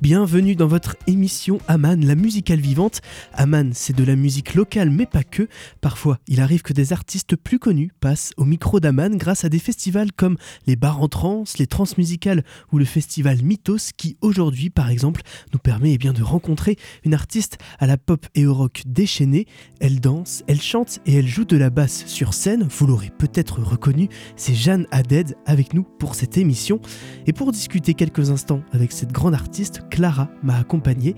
[0.00, 3.00] Bienvenue dans votre émission Aman, la musicale vivante.
[3.34, 5.48] Aman, c'est de la musique locale, mais pas que.
[5.80, 9.58] Parfois, il arrive que des artistes plus connus passent au micro d'Aman grâce à des
[9.58, 10.36] festivals comme
[10.66, 15.58] les bars en trans, les transmusicales ou le festival Mythos qui aujourd'hui, par exemple, nous
[15.58, 19.46] permet eh bien, de rencontrer une artiste à la pop et au rock déchaînée.
[19.80, 22.66] Elle danse, elle chante et elle joue de la basse sur scène.
[22.70, 26.80] Vous l'aurez peut-être reconnu, c'est Jeanne Haddad avec nous pour cette émission.
[27.26, 31.16] Et pour discuter quelques instants avec cette grande artiste, Clara m'a accompagné.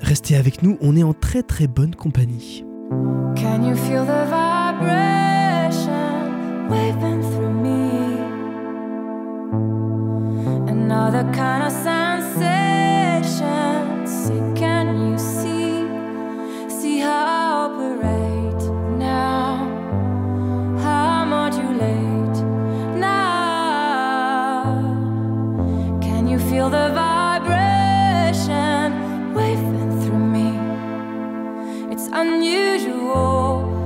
[0.00, 2.64] Restez avec nous, on est en très très bonne compagnie.
[3.36, 5.88] Can you feel the vibration
[6.68, 8.18] waving through me?
[10.68, 12.32] Another kind of sensation.
[14.06, 15.86] Say, can you see?
[16.68, 18.62] See how I operate
[18.98, 19.66] now?
[20.82, 22.42] How modulate
[22.98, 24.74] now?
[26.00, 27.11] Can you feel the vibration
[32.12, 33.81] unusual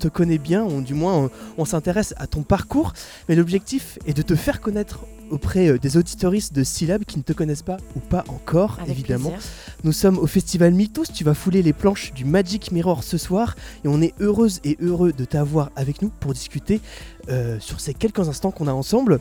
[0.00, 2.92] te connaît bien, on- du moins on, on s'intéresse à ton parcours,
[3.28, 5.00] mais l'objectif est de te faire connaître
[5.30, 8.90] auprès euh, des auditoristes de Syllab qui ne te connaissent pas ou pas encore, Avec
[8.90, 9.30] évidemment.
[9.30, 9.48] plaisir.
[9.84, 13.54] Nous sommes au festival Mythos, tu vas fouler les planches du Magic Mirror ce soir
[13.84, 16.80] et on est heureuse et heureux de t'avoir avec nous pour discuter
[17.28, 19.20] euh, sur ces quelques instants qu'on a ensemble.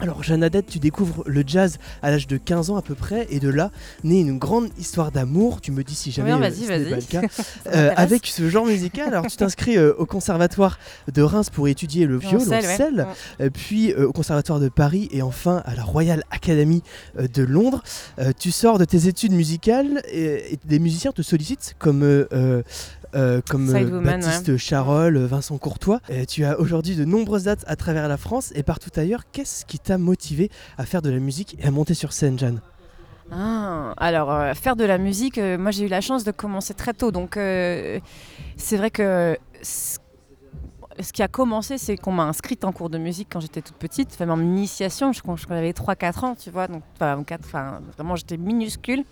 [0.00, 3.26] Alors Jeanne Haddad, tu découvres le jazz à l'âge de 15 ans à peu près
[3.30, 3.70] et de là
[4.02, 6.96] naît une grande histoire d'amour, tu me dis si jamais Oui, euh, ce n'est pas
[6.96, 7.22] le cas,
[7.72, 9.08] Euh, avec ce genre musical.
[9.08, 10.78] Alors tu t'inscris euh, au conservatoire
[11.12, 13.06] de Reims pour étudier le violoncelle, Violoncelle,
[13.40, 13.46] ouais.
[13.46, 16.82] euh, puis au conservatoire de Paris et enfin à la Royal Academy
[17.16, 17.82] de Londres.
[18.38, 22.02] Tu sors de tes études musicales et, et des musiciens te sollicitent comme
[23.14, 26.00] euh, comme euh, Baptiste Charol, Vincent Courtois.
[26.10, 29.22] Euh, tu as aujourd'hui de nombreuses dates à travers la France et partout ailleurs.
[29.30, 32.60] Qu'est-ce qui motivé à faire de la musique et à monter sur scène, Jeanne
[33.30, 36.74] Ah, alors, euh, faire de la musique, euh, moi j'ai eu la chance de commencer
[36.74, 37.10] très tôt.
[37.10, 38.00] Donc, euh,
[38.56, 39.36] c'est vrai que
[41.00, 43.76] ce qui a commencé, c'est qu'on m'a inscrite en cours de musique quand j'étais toute
[43.76, 44.10] petite.
[44.12, 46.68] Enfin, mon initiation, je, quand j'avais 3-4 ans, tu vois.
[46.68, 49.04] Donc, enfin, vraiment, j'étais minuscule.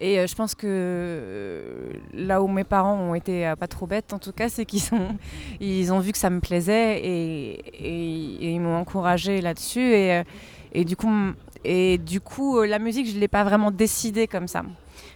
[0.00, 3.86] Et euh, je pense que euh, là où mes parents ont été euh, pas trop
[3.86, 5.16] bêtes, en tout cas, c'est qu'ils ont,
[5.60, 9.94] ils ont vu que ça me plaisait et, ils m'ont encouragée là-dessus.
[10.72, 11.10] Et, du coup,
[11.64, 14.62] et du coup, la musique, je ne l'ai pas vraiment décidée comme ça.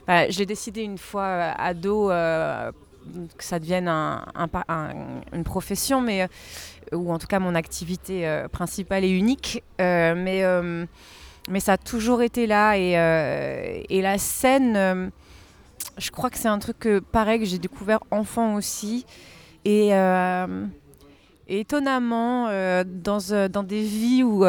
[0.02, 1.26] Enfin, je l'ai décidé une fois
[1.58, 2.10] ado
[3.36, 9.04] que ça devienne une profession, mais, euh, ou en tout cas mon activité euh, principale
[9.04, 9.62] et unique.
[9.80, 10.42] Euh, mais,
[11.48, 12.76] mais ça a toujours été là.
[12.76, 12.92] Et,
[13.88, 15.10] et la scène,
[15.98, 19.06] je crois que c'est un truc que, pareil, que j'ai découvert enfant aussi.
[19.64, 19.92] Et.
[21.48, 22.46] étonnamment,
[22.84, 24.44] dans, dans des vies où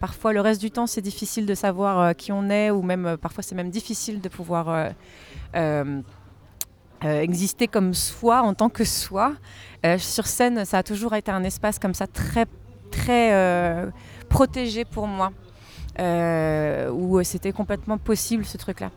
[0.00, 3.42] parfois le reste du temps c'est difficile de savoir qui on est, ou même parfois
[3.42, 4.94] c'est même difficile de pouvoir
[7.06, 9.34] euh, exister comme soi, en tant que soi,
[9.84, 12.46] euh, sur scène ça a toujours été un espace comme ça très,
[12.90, 13.90] très euh,
[14.28, 15.32] protégé pour moi.
[16.92, 18.90] où c'était complètement possible ce truc-là.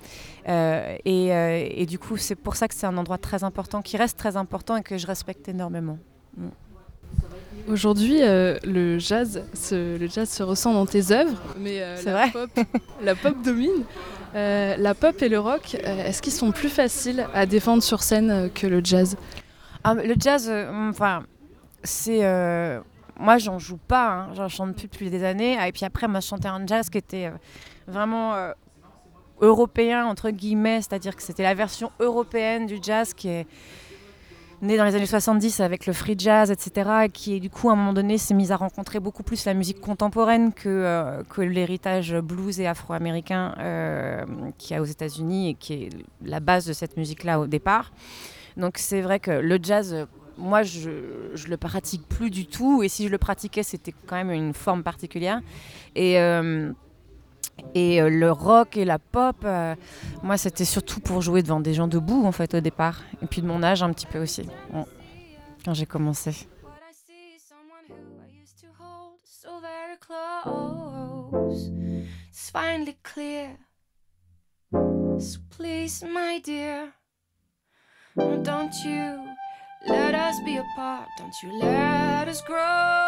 [1.05, 1.27] Et,
[1.81, 4.35] et du coup, c'est pour ça que c'est un endroit très important, qui reste très
[4.35, 5.97] important et que je respecte énormément.
[7.67, 12.11] Aujourd'hui, euh, le, jazz se, le jazz se ressent dans tes œuvres, mais euh, C'est
[12.11, 12.31] la, vrai.
[12.31, 12.49] pop,
[13.03, 13.83] la pop domine.
[14.35, 18.03] Euh, la pop et le rock, euh, est-ce qu'ils sont plus faciles à défendre sur
[18.03, 19.17] scène euh, que le jazz?
[19.83, 21.23] Ah, le jazz, euh, enfin,
[21.83, 22.21] c'est.
[23.17, 25.57] moi, j'en joue pas, hein, j'en chante plus depuis des années.
[25.59, 27.31] Ah, Et puis après, moi, je chantais un jazz qui était
[27.87, 28.35] vraiment
[29.41, 33.47] européen, entre guillemets, c'est-à-dire que c'était la version européenne du jazz qui est
[34.61, 36.89] née dans les années 70 avec le free jazz, etc.
[37.05, 39.53] Et qui, du coup, à un moment donné, s'est mise à rencontrer beaucoup plus la
[39.53, 44.25] musique contemporaine que, euh, que l'héritage blues et afro-américain euh,
[44.57, 45.89] qu'il y a aux États-Unis et qui est
[46.23, 47.91] la base de cette musique-là au départ.
[48.57, 50.07] Donc c'est vrai que le jazz,
[50.37, 50.89] moi je,
[51.33, 54.53] je le pratique plus du tout et si je le pratiquais c'était quand même une
[54.53, 55.39] forme particulière.
[55.95, 56.71] Et, euh,
[57.73, 59.75] et euh, le rock et la pop, euh,
[60.23, 63.01] moi c'était surtout pour jouer devant des gens debout en fait au départ.
[63.21, 64.47] Et puis de mon âge un petit peu aussi,
[65.65, 66.47] quand j'ai commencé.
[79.87, 81.07] Let us be apart.
[81.17, 82.99] Don't you let us grow.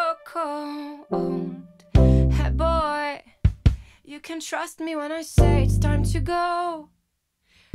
[4.11, 6.89] You can trust me when I say it's time to go.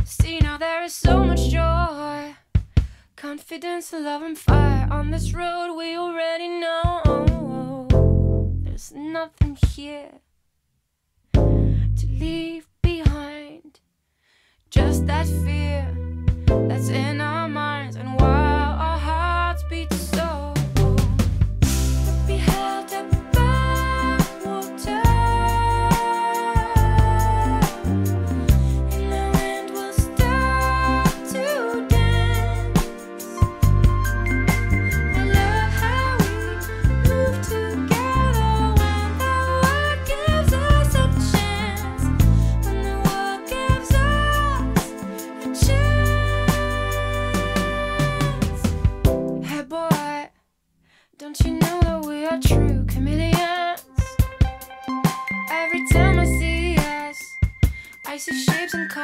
[0.05, 2.37] See, now there is so much joy.
[3.17, 7.89] Confidence, love, and fire on this road we already know.
[8.65, 10.21] There's nothing here
[11.33, 13.81] to leave behind.
[14.69, 15.89] Just that fear
[16.69, 17.76] that's in our minds,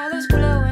[0.03, 0.72] colors glowing.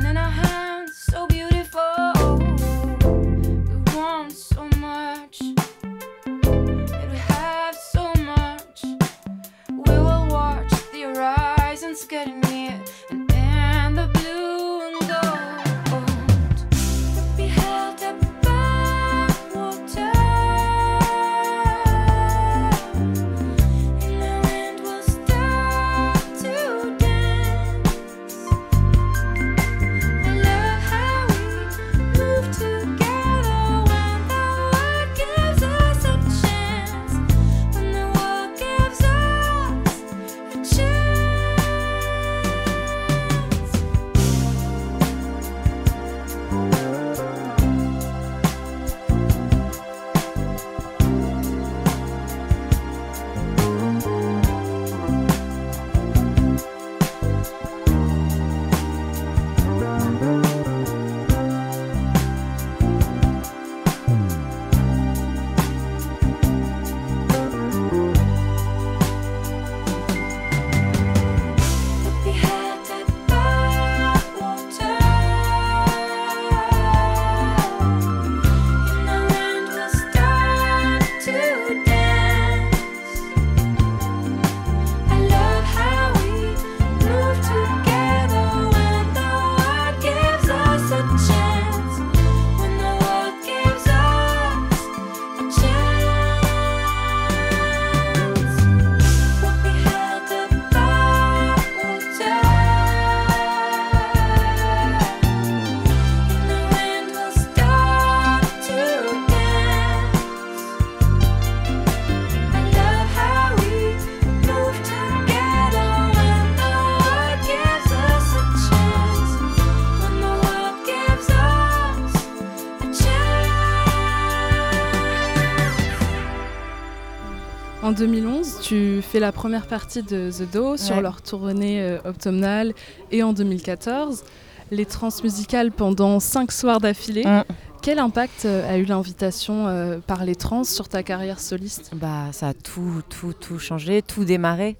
[127.90, 132.72] En 2011, tu fais la première partie de The Do sur leur tournée euh, automnale
[133.10, 134.22] et en 2014,
[134.70, 137.24] les transmusicales pendant cinq soirs d'affilée.
[137.24, 137.42] Mm.
[137.82, 141.90] Quel impact euh, a eu l'invitation euh, par les trans sur ta carrière soliste?
[141.96, 144.76] Bah, ça a tout, tout, tout changé, tout démarré.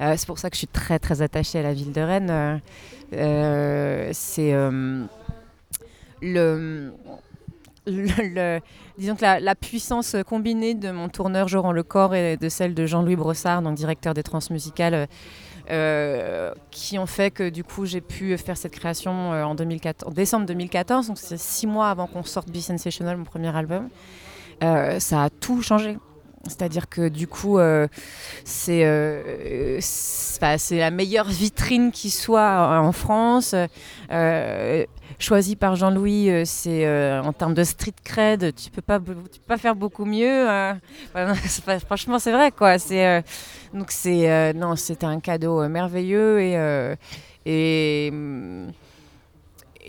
[0.00, 2.62] Euh, c'est pour ça que je suis très, très attachée à la ville de Rennes.
[4.14, 4.54] C'est
[6.22, 6.94] le,
[8.98, 13.16] disons que la, puissance combinée de mon tourneur Joran Lecor et de celle de Jean-Louis
[13.16, 15.08] Brossard, donc directeur des transmusicales,
[15.70, 20.10] euh, qui ont fait que du coup j'ai pu faire cette création euh, en, 2014,
[20.10, 23.90] en décembre 2014, donc c'est six mois avant qu'on sorte Be Sensational, mon premier album.
[24.64, 25.98] Euh, ça a tout changé.
[26.44, 27.58] C'est-à-dire que du coup,
[28.44, 28.84] c'est
[30.70, 33.54] la meilleure vitrine qui soit en France.
[35.18, 39.04] Choisi par Jean-Louis, euh, c'est euh, en termes de street cred, tu peux pas, tu
[39.04, 40.46] peux pas faire beaucoup mieux.
[41.12, 42.76] pas- franchement, c'est vrai quoi.
[42.90, 43.22] Euh,
[43.74, 46.96] donc c'est non, c'était un cadeau merveilleux et
[47.46, 48.72] et hum,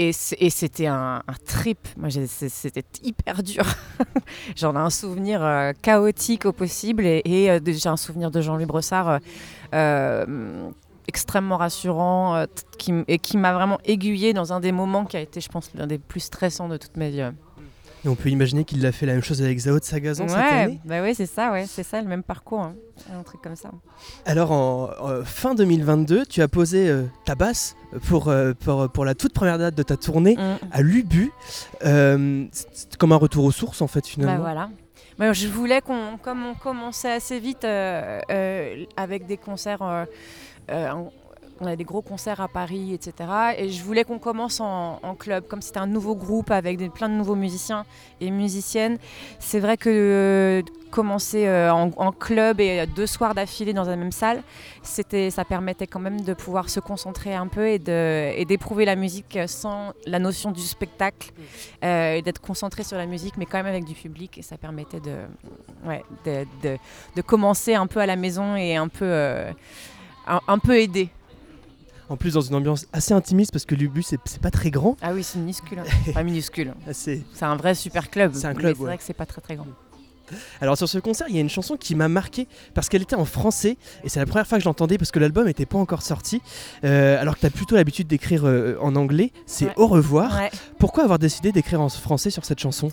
[0.01, 1.87] et c'était un, trip.
[2.09, 3.65] C'était hyper dur.
[4.55, 9.19] J'en ai un souvenir chaotique au possible et, et, j'ai un souvenir de Jean-Louis Brossard
[11.07, 12.45] extrêmement rassurant euh,
[12.77, 15.71] qui et qui m'a vraiment aiguillé dans un des moments qui a été, je pense,
[15.75, 17.21] l'un des plus stressants de toute ma vie.
[18.05, 20.37] Et on peut imaginer qu'il a fait la même chose avec Zao de Sagazan cette
[20.37, 20.79] année.
[20.85, 22.75] bah oui, c'est ça, ouais, c'est ça, le même parcours, hein.
[23.13, 23.71] un truc comme ça.
[24.25, 24.89] Alors en
[25.25, 27.75] fin 2022, tu as posé euh, ta basse
[28.07, 30.65] pour, euh, pour, pour la toute première date de ta tournée Mm.
[30.71, 31.29] à Lubu.
[31.81, 34.39] C'est comme un retour aux sources en fait Bah finalement.
[34.43, 34.69] voilà.
[35.17, 40.05] Bah, je voulais qu'on, comme on commençait assez vite euh, euh, avec des concerts, euh,
[40.71, 41.11] on-
[41.61, 43.29] on a des gros concerts à Paris, etc.
[43.57, 47.09] Et je voulais qu'on commence en, club, comme c'était un nouveau groupe avec des, plein
[47.09, 47.85] de nouveaux musiciens
[48.21, 48.97] et musiciennes.
[49.39, 50.61] C'est vrai que euh,
[50.91, 54.41] commencer euh, en, club et deux soirs d'affilée dans la même salle,
[54.81, 59.37] c'était, ça permettait quand même de pouvoir se concentrer un peu et, d'éprouver la musique
[59.47, 61.31] sans la notion du spectacle
[61.83, 64.37] euh, et d'être concentré sur la musique, mais quand même avec du public.
[64.37, 65.17] Et ça permettait de,
[65.85, 69.51] ouais, de, commencer un peu à la maison et un peu, euh,
[70.29, 71.09] un, un peu aidé.
[72.09, 74.97] En plus dans une ambiance assez intimiste parce que Lubu c'est pas très grand.
[75.01, 75.79] Ah oui, c'est minuscule.
[75.79, 75.83] hein.
[76.13, 76.73] Pas minuscule.
[76.87, 77.23] Assez...
[77.33, 78.31] C'est un vrai super club.
[78.33, 78.87] C'est un club, C'est ouais.
[78.87, 79.67] vrai que c'est pas très très grand.
[80.61, 83.15] Alors sur ce concert, il y a une chanson qui m'a marqué parce qu'elle était
[83.15, 85.77] en français et c'est la première fois que je l'entendais parce que l'album n'était pas
[85.77, 86.41] encore sorti.
[86.83, 89.73] Euh, alors que tu as plutôt l'habitude d'écrire euh, en anglais, c'est Ouais.
[89.77, 90.35] Au revoir.
[90.35, 90.49] Ouais.
[90.79, 92.89] Pourquoi avoir décidé d'écrire en français sur cette chanson?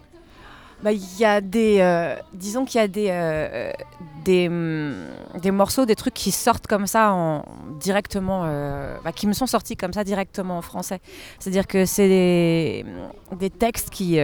[0.82, 1.78] Bah, y a des.
[1.80, 3.72] euh, disons qu'il y a des, euh,
[4.24, 4.94] des, hum,
[5.40, 7.44] des morceaux, des trucs qui sortent comme ça en,
[7.80, 8.42] directement.
[8.44, 11.00] euh, bah, qui me sont sortis comme ça directement en français.
[11.38, 12.84] C'est-à-dire que c'est des,
[13.32, 14.18] des textes qui.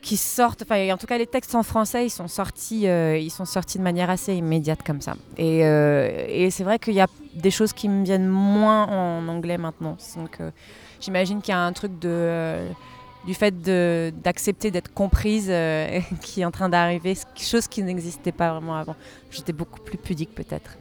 [0.00, 3.44] qui sortent, enfin en tout cas les textes en français ils sont sortis, ils sont
[3.44, 5.14] sortis de manière assez immédiate comme ça.
[5.36, 9.58] Et, et c'est vrai qu'il y a des choses qui me viennent moins en anglais
[9.58, 9.98] maintenant.
[10.16, 10.38] Donc
[11.00, 12.68] j'imagine qu'il y a un truc de
[13.26, 18.32] du fait de- d'accepter d'être comprise euh, qui est en train d'arriver, chose qui n'existait
[18.32, 18.96] pas vraiment avant.
[19.30, 20.78] J'étais beaucoup plus pudique peut-être.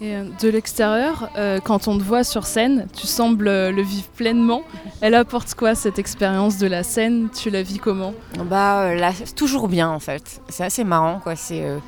[0.00, 3.82] Et euh, de l'extérieur, euh, quand on te voit sur scène, tu sembles euh, le
[3.82, 4.62] vivre pleinement.
[5.00, 7.28] Elle apporte quoi cette expérience de la scène?
[7.30, 8.12] Tu la vis comment?
[8.46, 10.40] Bah euh, là, c'est toujours bien en fait.
[10.48, 11.36] C'est assez marrant quoi.
[11.36, 11.78] C'est euh,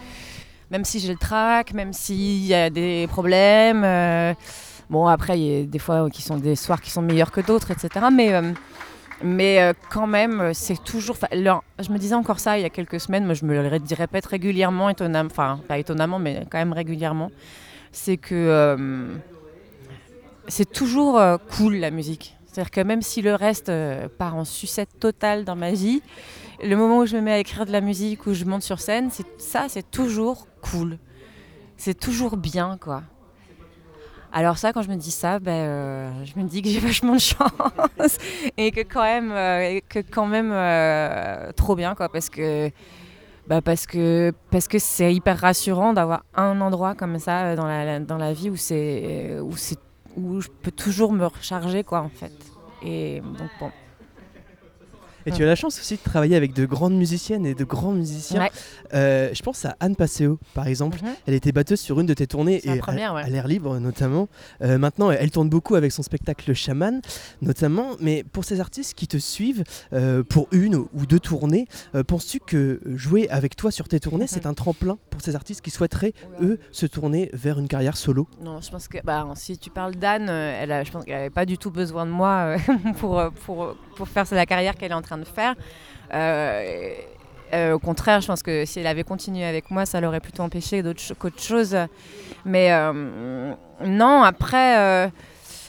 [0.71, 3.83] même si j'ai le trac, même s'il y a des problèmes.
[3.85, 4.33] euh,
[4.91, 7.41] bon après, il y a des fois qui sont des soirs qui sont meilleurs que
[7.41, 8.07] d'autres, etc.
[8.13, 8.53] Mais euh,
[9.23, 11.17] mais euh, quand même, euh, c'est toujours.
[11.33, 13.81] je me disais encore ça il y a quelques semaines, mais je me le ré-
[13.93, 17.31] répète régulièrement, étonnamment, enfin pas étonnamment, mais quand même régulièrement.
[17.93, 19.15] C'est que euh,
[20.49, 21.21] c'est toujours
[21.57, 22.37] cool la musique.
[22.47, 23.71] C'est-à-dire que même si le reste
[24.19, 26.03] part en sucette totale dans ma vie,
[26.63, 28.81] le moment où je me mets à écrire de la musique, où je monte sur
[28.81, 30.99] scène, ça, c'est toujours cool.
[31.77, 33.03] C'est toujours bien, quoi.
[34.37, 37.15] Alors ça, quand je me dis ça, ben, euh, je me dis que j'ai vachement
[37.15, 38.19] de chance
[38.57, 42.69] et que quand même, euh, que quand même euh, trop bien, quoi, parce que
[43.47, 48.01] bah parce que parce que c'est hyper rassurant d'avoir un endroit comme ça dans la
[48.01, 49.79] dans la vie où c'est où c'est
[50.17, 52.33] où je peux toujours me recharger, quoi, en fait.
[52.83, 53.71] Et donc bon.
[55.27, 57.93] Et tu as la chance aussi de travailler avec de grandes musiciennes et de grands
[57.93, 58.41] musiciens.
[58.43, 58.51] Ouais.
[58.95, 60.99] Euh, je pense à Anne Passeo, par exemple.
[61.03, 61.11] Mhm.
[61.27, 63.23] Elle était batteuse sur une de tes tournées et première, à, ouais.
[63.23, 64.29] à l'air libre notamment.
[64.63, 67.01] Euh, maintenant, elle tourne beaucoup avec son spectacle Le Chaman,
[67.43, 67.91] notamment.
[68.01, 71.67] Mais pour ces artistes qui te suivent euh, pour une ou deux tournées,
[72.07, 74.29] penses-tu que jouer avec toi sur tes tournées, Mhm.
[74.29, 76.13] c'est un tremplin pour ces artistes qui souhaiteraient,
[76.43, 78.29] eux, se tourner vers une carrière solo?
[78.43, 81.31] Non, je pense que bah, si tu parles d'Anne, elle a, je pense qu'elle n'avait
[81.31, 82.57] pas du tout besoin de moi
[82.99, 85.55] pour, pour, pour faire la carrière qu'elle est en train de faire.
[86.13, 86.95] Euh,
[87.53, 90.43] euh, au contraire, je pense que si elle avait continué avec moi, ça l'aurait plutôt
[90.43, 90.83] empêché
[91.19, 91.77] qu'autre chose.
[92.45, 93.55] Mais euh,
[93.85, 95.13] non, après,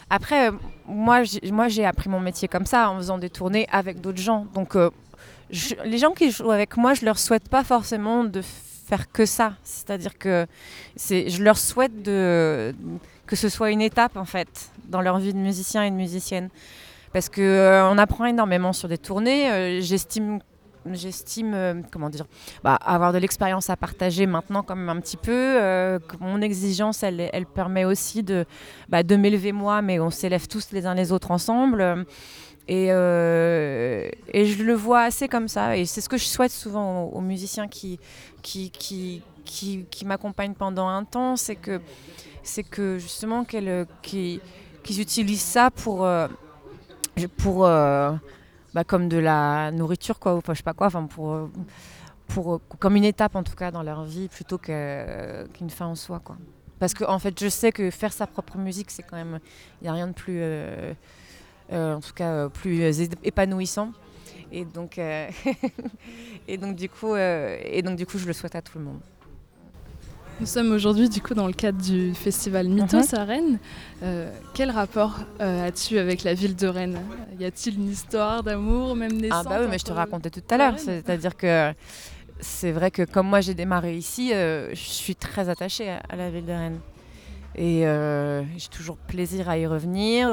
[0.09, 0.51] après
[0.87, 4.47] moi, j'ai, appris mon métier comme ça, en faisant des tournées avec d'autres gens.
[4.53, 4.75] Donc,
[5.49, 9.53] les gens qui jouent avec moi, je leur souhaite pas forcément de faire que ça.
[9.63, 10.47] C'est-à-dire que
[10.97, 15.83] je leur souhaite que ce soit une étape en fait dans leur vie de musicien
[15.83, 16.49] et de musicienne.
[17.15, 19.49] Parce que euh, apprend énormément sur des tournées.
[19.49, 20.39] Euh, j'estime
[20.91, 22.25] j'estime euh, comment dire
[22.61, 27.03] bah, avoir de l'expérience à partager maintenant quand même un petit peu euh, mon exigence
[27.03, 28.45] elle, elle permet aussi de,
[28.89, 32.05] bah, de m'élever moi mais on s'élève tous les uns les autres ensemble
[32.67, 37.05] et, et je le vois assez comme ça et c'est ce que je souhaite souvent
[37.05, 37.99] aux, musiciens qui,
[38.43, 41.81] qui, qui, qui, m'accompagnent pendant un temps c'est que,
[42.69, 46.05] que justement qu'ils, qu'ils utilisent ça pour,
[47.37, 48.11] pour euh,
[48.75, 51.49] bah, comme de la nourriture, quoi, ou enfin, je sais pas quoi, enfin, pour, euh,
[52.27, 55.95] pour, euh, comme une étape en tout cas dans leur vie plutôt qu'une fin en
[55.95, 56.19] soi.
[56.19, 56.35] Quoi.
[56.77, 59.39] Parce que en fait, je sais que faire sa propre musique, c'est quand même,
[59.81, 60.93] il n'y a rien de plus, euh,
[61.71, 62.83] euh, en tout cas, plus
[63.23, 63.91] épanouissant.
[64.51, 64.97] Et donc,
[66.47, 68.99] et donc du coup, et donc du coup, je le souhaite à tout le monde.
[70.41, 73.57] Nous sommes aujourd'hui du coup dans le cadre du festival Mythos à Rennes.
[74.03, 76.99] Euh, quel rapport euh, as-tu avec la ville de Rennes?
[77.39, 80.43] Y a-t-il une histoire d'amour, même naissante Ah bah oui, mais je te racontais tout
[80.49, 80.77] à l'heure.
[80.77, 81.73] C'est-à-dire que
[82.41, 86.17] c'est vrai que comme moi j'ai démarré ici, euh, je suis très attachée à, à
[86.17, 86.79] la ville de Rennes.
[87.57, 87.83] Et
[88.57, 90.27] j'ai toujours plaisir à y revenir.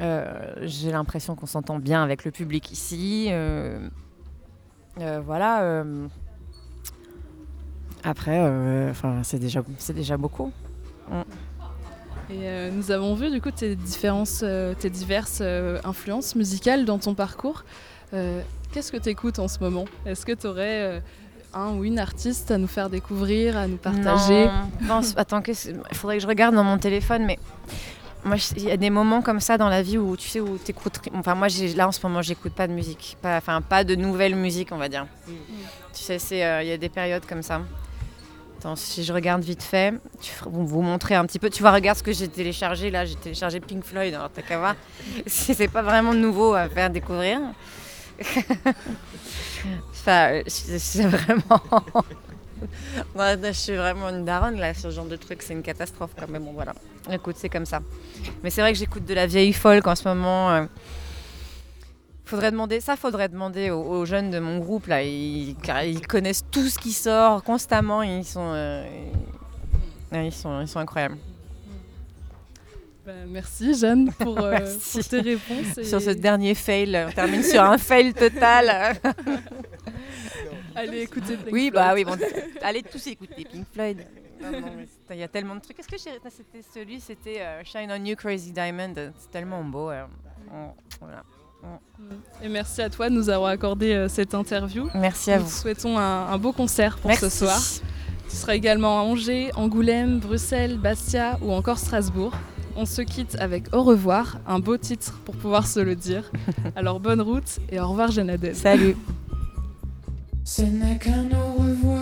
[0.00, 3.30] J'ai l'impression qu'on s'entend bien avec le public ici.
[4.96, 5.84] Voilà.
[8.04, 10.52] Après, euh, enfin, c'est déjà, c'est déjà beaucoup.
[12.30, 16.84] Et euh, nous avons vu du coup tes, différences, euh, tes diverses euh, influences musicales
[16.84, 17.64] dans ton parcours.
[18.14, 18.40] Euh,
[18.72, 19.84] Qu'est-ce que tu écoutes en ce moment?
[20.06, 21.02] Est-ce que tu aurais
[21.52, 24.46] un ou une artiste à nous faire découvrir, à nous partager?
[24.46, 27.38] Non, non, c'est- attends, il faudrait que je regarde dans mon téléphone, mais
[28.24, 30.56] moi, il y a des moments comme ça dans la vie où tu sais où
[30.56, 31.00] t'écoutes.
[31.14, 34.36] Enfin, moi, là en ce moment, j'écoute pas de musique, pas, enfin, pas de nouvelle
[34.36, 35.06] musique, on va dire.
[35.92, 37.60] Tu sais, euh, il y a des périodes comme ça.
[38.62, 41.50] Attends, si je regarde vite fait, tu vous vous montrer un petit peu.
[41.50, 42.92] Tu vois, regarde ce que j'ai téléchargé.
[42.92, 44.14] Là, j'ai téléchargé Pink Floyd.
[44.14, 44.76] Alors, t'as qu'à voir.
[45.26, 47.40] C'est pas vraiment nouveau à faire découvrir.
[49.90, 51.60] enfin, c'est vraiment.
[53.42, 56.44] Je suis vraiment une daronne là, ce genre de truc, c'est une catastrophe quand même.
[56.44, 56.72] Bon, voilà.
[57.10, 57.80] Écoute, c'est comme ça.
[58.44, 60.50] Mais c'est vrai que j'écoute de la vieille folk en ce moment.
[60.52, 60.64] euh.
[62.32, 65.54] Faudrait demander, ça faudrait demander aux, aux jeunes de mon groupe là, ils,
[66.08, 68.86] connaissent tout ce qui sort constamment, ils sont, euh,
[70.14, 71.18] ils, sont, ils sont incroyables.
[73.04, 75.00] Bah, Merci Jeanne pour, euh, Merci.
[75.00, 75.76] pour tes réponses.
[75.76, 78.96] et- Sur ce dernier fail, on termine sur un fail total.
[80.74, 81.74] Allez écouter Pink oui, Floyd.
[81.74, 82.16] bah oui, bon,
[82.62, 84.06] allez tous écouter Pink Floyd.
[85.10, 85.78] Il y a tellement de trucs.
[85.78, 88.94] Est-ce que c'était celui, c'était euh, Shine on You Crazy Diamond.
[89.18, 89.90] C'est tellement beau.
[89.90, 90.06] euh.
[90.50, 91.22] On- voilà.
[92.42, 94.88] Et merci à toi de nous avoir accordé euh, cette interview.
[94.94, 95.54] Merci à Nous te vous.
[95.56, 97.24] souhaitons un, un beau concert pour Merci.
[97.30, 97.60] ce soir.
[98.28, 102.32] Tu seras également à Angers, Angoulême, Bruxelles, Bastia ou encore Strasbourg.
[102.74, 106.32] On se quitte avec Au revoir, un beau titre pour pouvoir se le dire.
[106.76, 108.56] Alors bonne route et au revoir Janadel.
[108.56, 108.96] Salut.
[110.44, 112.01] Ce n'est qu'un au revoir,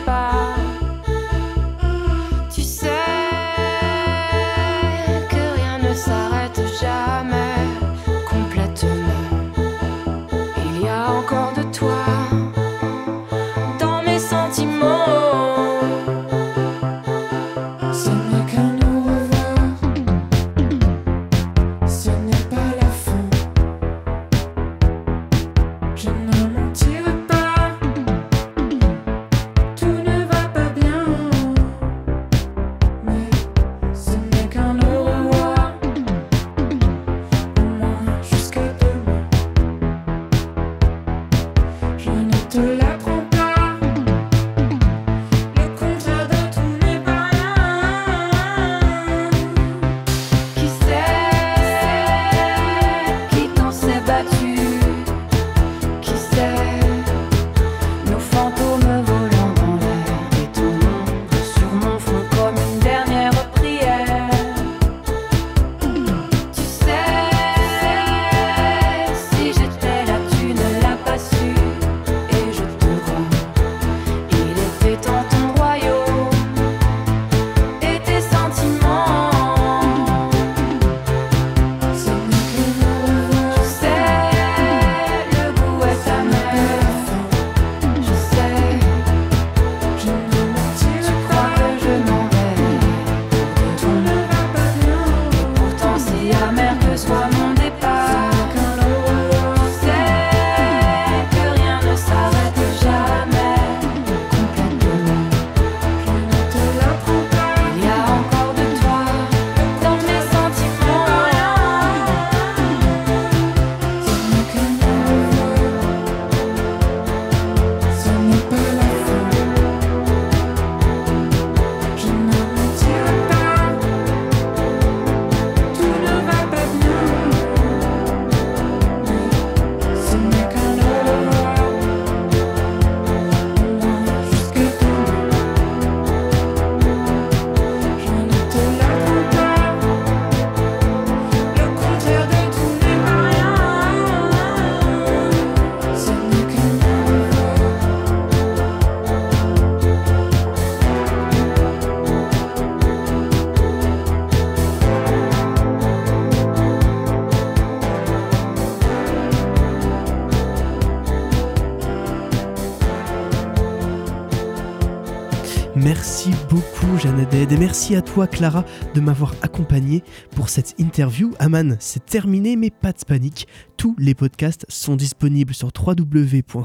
[167.95, 170.03] à toi, Clara, de m'avoir accompagné
[170.35, 171.33] pour cette interview.
[171.39, 173.47] Aman, c'est terminé, mais pas de panique.
[173.77, 176.59] Tous les podcasts sont disponibles sur www.c-lab.fr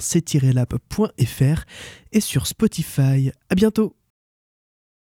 [2.12, 3.32] et sur Spotify.
[3.50, 3.95] À bientôt!